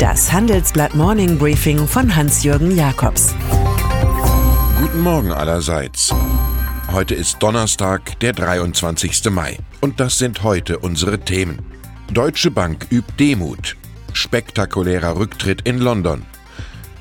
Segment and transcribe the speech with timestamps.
[0.00, 3.34] Das Handelsblatt Morning Briefing von Hans-Jürgen Jakobs.
[4.80, 6.10] Guten Morgen allerseits.
[6.90, 9.28] Heute ist Donnerstag, der 23.
[9.28, 9.58] Mai.
[9.82, 11.58] Und das sind heute unsere Themen.
[12.14, 13.76] Deutsche Bank übt Demut.
[14.14, 16.24] Spektakulärer Rücktritt in London.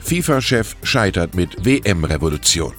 [0.01, 2.73] FIFA-Chef scheitert mit WM-Revolution.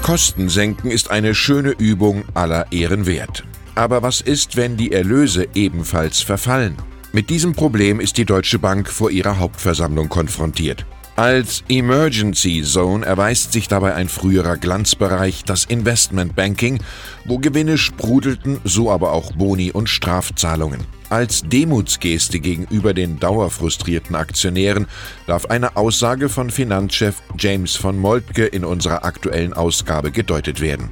[0.00, 3.42] Kosten senken ist eine schöne Übung aller Ehren wert.
[3.74, 6.76] Aber was ist, wenn die Erlöse ebenfalls verfallen?
[7.12, 10.86] Mit diesem Problem ist die Deutsche Bank vor ihrer Hauptversammlung konfrontiert.
[11.16, 16.78] Als Emergency Zone erweist sich dabei ein früherer Glanzbereich, das Investment Banking,
[17.24, 20.86] wo Gewinne sprudelten, so aber auch Boni und Strafzahlungen.
[21.08, 24.86] Als Demutsgeste gegenüber den dauerfrustrierten Aktionären
[25.26, 30.90] darf eine Aussage von Finanzchef James von Moltke in unserer aktuellen Ausgabe gedeutet werden.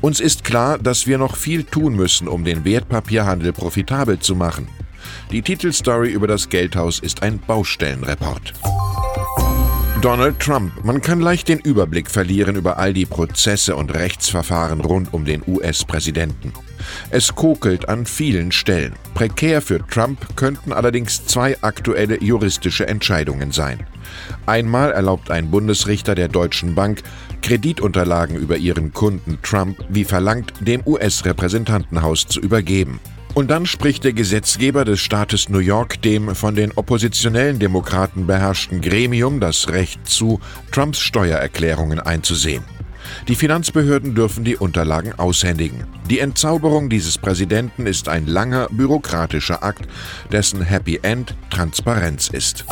[0.00, 4.66] Uns ist klar, dass wir noch viel tun müssen, um den Wertpapierhandel profitabel zu machen.
[5.30, 8.52] Die Titelstory über das Geldhaus ist ein Baustellenreport.
[10.00, 10.82] Donald Trump.
[10.82, 15.42] Man kann leicht den Überblick verlieren über all die Prozesse und Rechtsverfahren rund um den
[15.46, 16.54] US-Präsidenten.
[17.10, 18.94] Es kokelt an vielen Stellen.
[19.12, 23.86] Prekär für Trump könnten allerdings zwei aktuelle juristische Entscheidungen sein.
[24.46, 27.02] Einmal erlaubt ein Bundesrichter der Deutschen Bank,
[27.42, 33.00] Kreditunterlagen über ihren Kunden Trump wie verlangt dem US-Repräsentantenhaus zu übergeben.
[33.34, 38.80] Und dann spricht der Gesetzgeber des Staates New York dem von den oppositionellen Demokraten beherrschten
[38.80, 40.40] Gremium das Recht zu,
[40.72, 42.64] Trumps Steuererklärungen einzusehen.
[43.28, 45.84] Die Finanzbehörden dürfen die Unterlagen aushändigen.
[46.08, 49.86] Die Entzauberung dieses Präsidenten ist ein langer bürokratischer Akt,
[50.32, 52.64] dessen Happy End Transparenz ist.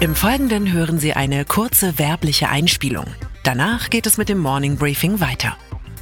[0.00, 3.06] Im Folgenden hören Sie eine kurze werbliche Einspielung.
[3.44, 5.56] Danach geht es mit dem Morning Briefing weiter.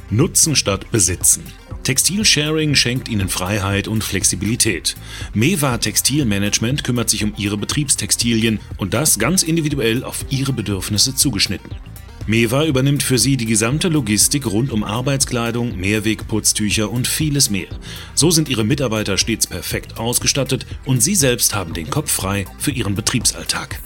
[0.09, 1.43] Nutzen statt Besitzen.
[1.83, 4.95] Textilsharing schenkt Ihnen Freiheit und Flexibilität.
[5.33, 11.71] Mewa Textilmanagement kümmert sich um Ihre Betriebstextilien und das ganz individuell auf Ihre Bedürfnisse zugeschnitten.
[12.27, 17.67] Mewa übernimmt für Sie die gesamte Logistik rund um Arbeitskleidung, Mehrwegputztücher und vieles mehr.
[18.13, 22.71] So sind Ihre Mitarbeiter stets perfekt ausgestattet und Sie selbst haben den Kopf frei für
[22.71, 23.79] Ihren Betriebsalltag.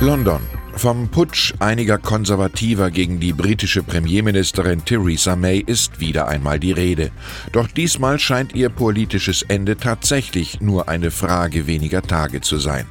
[0.00, 0.40] London.
[0.76, 7.10] Vom Putsch einiger Konservativer gegen die britische Premierministerin Theresa May ist wieder einmal die Rede.
[7.52, 12.86] Doch diesmal scheint ihr politisches Ende tatsächlich nur eine Frage weniger Tage zu sein.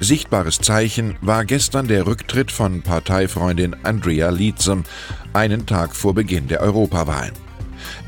[0.00, 4.84] Sichtbares Zeichen war gestern der Rücktritt von Parteifreundin Andrea Leadsom,
[5.32, 7.49] einen Tag vor Beginn der Europawahlen.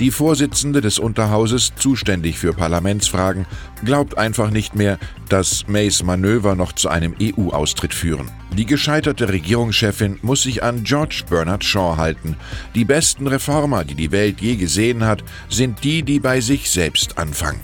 [0.01, 3.47] Die Vorsitzende des Unterhauses, zuständig für Parlamentsfragen,
[3.85, 8.31] glaubt einfach nicht mehr, dass Mays Manöver noch zu einem EU-Austritt führen.
[8.57, 12.37] Die gescheiterte Regierungschefin muss sich an George Bernard Shaw halten.
[12.75, 17.19] Die besten Reformer, die die Welt je gesehen hat, sind die, die bei sich selbst
[17.19, 17.61] anfangen.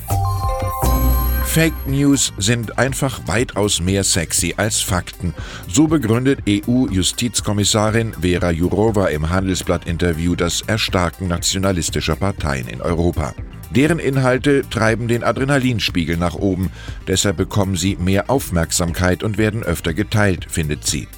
[1.49, 5.35] Fake News sind einfach weitaus mehr sexy als Fakten.
[5.67, 13.35] So begründet EU-Justizkommissarin Vera Jourova im Handelsblatt-Interview das Erstarken nationalistischer Parteien in Europa.
[13.71, 16.71] Deren Inhalte treiben den Adrenalinspiegel nach oben,
[17.09, 21.09] deshalb bekommen sie mehr Aufmerksamkeit und werden öfter geteilt, findet sie.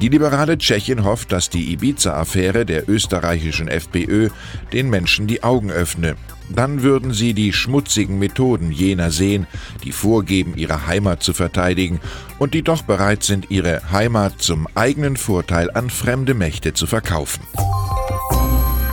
[0.00, 4.30] Die liberale Tschechin hofft, dass die Ibiza-Affäre der österreichischen FPÖ
[4.72, 6.16] den Menschen die Augen öffne.
[6.50, 9.46] Dann würden sie die schmutzigen Methoden jener sehen,
[9.82, 12.00] die vorgeben, ihre Heimat zu verteidigen
[12.38, 17.42] und die doch bereit sind, ihre Heimat zum eigenen Vorteil an fremde Mächte zu verkaufen.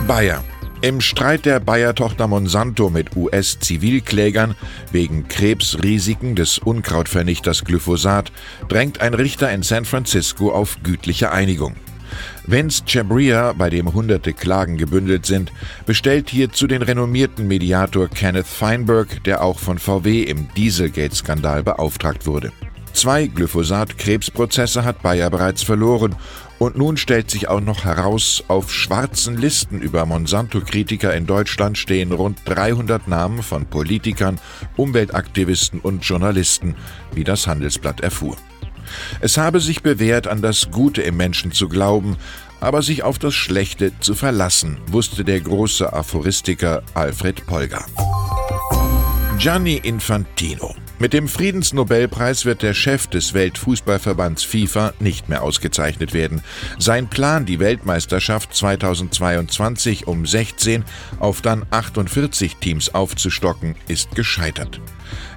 [0.06, 0.42] Bayer.
[0.82, 4.56] Im Streit der Bayer-Tochter Monsanto mit US-Zivilklägern
[4.90, 8.32] wegen Krebsrisiken des Unkrautvernichters Glyphosat
[8.68, 11.76] drängt ein Richter in San Francisco auf gütliche Einigung.
[12.48, 15.52] Vince Chabria, bei dem hunderte Klagen gebündelt sind,
[15.86, 22.50] bestellt hierzu den renommierten Mediator Kenneth Feinberg, der auch von VW im Dieselgate-Skandal beauftragt wurde.
[22.92, 26.16] Zwei Glyphosat-Krebsprozesse hat Bayer bereits verloren
[26.62, 32.12] und nun stellt sich auch noch heraus, auf schwarzen Listen über Monsanto-Kritiker in Deutschland stehen
[32.12, 34.38] rund 300 Namen von Politikern,
[34.76, 36.76] Umweltaktivisten und Journalisten,
[37.14, 38.36] wie das Handelsblatt erfuhr.
[39.20, 42.16] Es habe sich bewährt, an das Gute im Menschen zu glauben,
[42.60, 47.84] aber sich auf das Schlechte zu verlassen, wusste der große Aphoristiker Alfred Polger.
[49.36, 56.42] Gianni Infantino mit dem Friedensnobelpreis wird der Chef des Weltfußballverbands FIFA nicht mehr ausgezeichnet werden.
[56.78, 60.84] Sein Plan, die Weltmeisterschaft 2022 um 16
[61.18, 64.80] auf dann 48 Teams aufzustocken, ist gescheitert.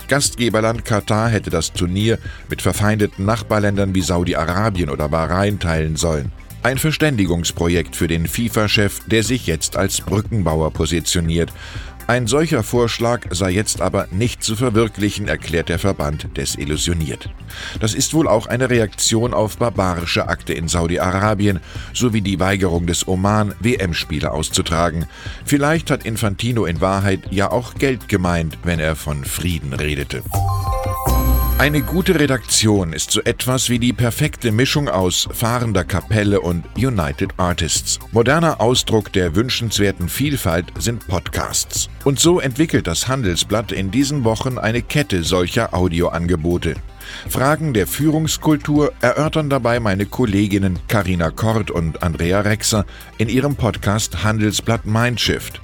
[0.07, 2.19] Gastgeberland Katar hätte das Turnier
[2.49, 6.31] mit verfeindeten Nachbarländern wie Saudi-Arabien oder Bahrain teilen sollen.
[6.65, 11.53] Ein Verständigungsprojekt für den FIFA-Chef, der sich jetzt als Brückenbauer positioniert.
[12.07, 17.31] Ein solcher Vorschlag sei jetzt aber nicht zu verwirklichen, erklärt der Verband desillusioniert.
[17.79, 21.61] Das ist wohl auch eine Reaktion auf barbarische Akte in Saudi-Arabien
[21.93, 25.07] sowie die Weigerung des Oman, WM-Spiele auszutragen.
[25.45, 30.21] Vielleicht hat Infantino in Wahrheit ja auch Geld gemeint, wenn er von Frieden redete.
[31.57, 37.31] Eine gute Redaktion ist so etwas wie die perfekte Mischung aus fahrender Kapelle und United
[37.37, 37.97] Artists.
[38.11, 41.89] Moderner Ausdruck der wünschenswerten Vielfalt sind Podcasts.
[42.03, 46.75] Und so entwickelt das Handelsblatt in diesen Wochen eine Kette solcher Audioangebote.
[47.29, 52.85] Fragen der Führungskultur erörtern dabei meine Kolleginnen Karina Kort und Andrea Rexer
[53.17, 55.61] in ihrem Podcast Handelsblatt Mindshift.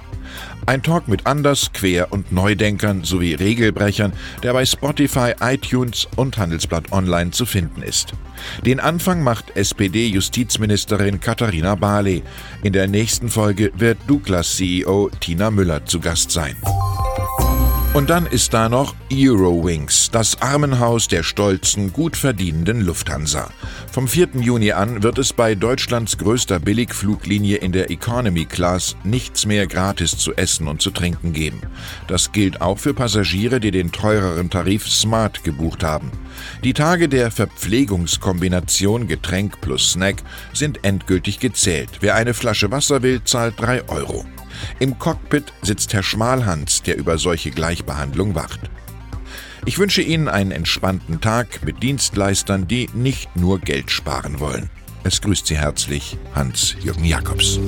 [0.64, 4.12] Ein Talk mit Anders-, Quer- und Neudenkern sowie Regelbrechern,
[4.42, 8.12] der bei Spotify, iTunes und Handelsblatt Online zu finden ist.
[8.64, 12.22] Den Anfang macht SPD-Justizministerin Katharina Barley.
[12.62, 16.56] In der nächsten Folge wird Douglas-CEO Tina Müller zu Gast sein.
[17.94, 23.50] Und dann ist da noch Eurowings, das Armenhaus der stolzen, gut verdienenden Lufthansa.
[23.92, 24.28] Vom 4.
[24.40, 30.16] Juni an wird es bei Deutschlands größter Billigfluglinie in der Economy Class nichts mehr gratis
[30.16, 31.60] zu essen und zu trinken geben.
[32.08, 36.10] Das gilt auch für Passagiere, die den teureren Tarif Smart gebucht haben.
[36.64, 40.22] Die Tage der Verpflegungskombination Getränk plus Snack
[40.54, 41.90] sind endgültig gezählt.
[42.00, 44.24] Wer eine Flasche Wasser will, zahlt 3 Euro.
[44.78, 48.60] Im Cockpit sitzt Herr Schmalhans, der über solche Gleichbehandlung wacht.
[49.64, 54.70] Ich wünsche Ihnen einen entspannten Tag mit Dienstleistern, die nicht nur Geld sparen wollen.
[55.04, 57.58] Es grüßt Sie herzlich Hans-Jürgen Jakobs.